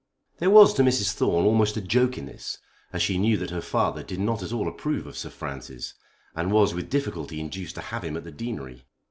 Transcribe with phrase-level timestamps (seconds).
[0.39, 1.11] There was to Mrs.
[1.11, 2.57] Thorne almost a joke in this,
[2.91, 5.93] as she knew that her father did not at all approve of Sir Francis,
[6.35, 8.87] and was with difficulty induced to have him at the Deanery.